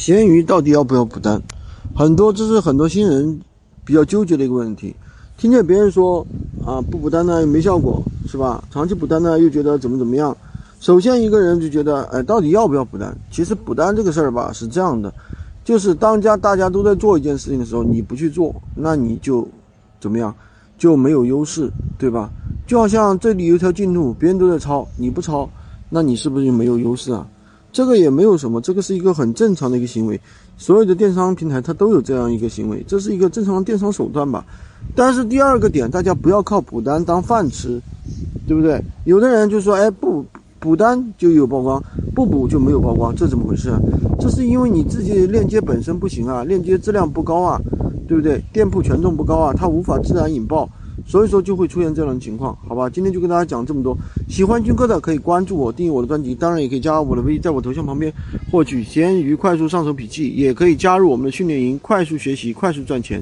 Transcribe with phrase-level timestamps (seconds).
[0.00, 1.38] 闲鱼到底要不要补单？
[1.94, 3.38] 很多这是很多新人
[3.84, 4.96] 比较纠结的一个问题。
[5.36, 6.26] 听见别人说
[6.64, 8.64] 啊不补单呢又没效果是吧？
[8.70, 10.34] 长期补单呢又觉得怎么怎么样。
[10.80, 13.14] 首先一个人就觉得哎到底要不要补单？
[13.30, 15.12] 其实补单这个事儿吧是这样的，
[15.66, 19.46] 就是当家大家都在做一件事情的时候，你不去做，那你就
[20.00, 20.34] 怎么样
[20.78, 22.30] 就没有优势，对吧？
[22.66, 25.46] 就好像这里有一条近路，别人都在抄，你不抄，
[25.90, 27.26] 那你是不是就没有优势啊？
[27.72, 30.20] 这个也没有什么，这个是一个很正常的一个行为，
[30.56, 34.44] 所有的电商平台它都有这样一个行为，这是一个正常的电商手段吧。
[34.94, 37.80] 但是第二个点，大家不要靠补单当饭吃，
[38.46, 38.82] 对不对？
[39.04, 40.24] 有的人就说，哎，不
[40.58, 41.82] 补单就有曝光，
[42.14, 43.72] 不补就没有曝光，这怎么回事？
[44.18, 47.60] 这是因为你自己链接本身不行啊，链接质量不高啊，
[48.08, 48.42] 对不对？
[48.52, 50.68] 店铺权重不高啊，它无法自然引爆。
[51.06, 52.90] 所以说就会出现这样的情况，好吧？
[52.90, 53.96] 今天就跟大家讲这么多。
[54.28, 58.12] 喜欢军哥的可以关注我，订阅我的专辑，当然也可以加我的微，在我头像旁边
[58.50, 63.18] 获取闲鱼快速上手笔记，也可以加入我们的训练营，快速学习，快速赚钱。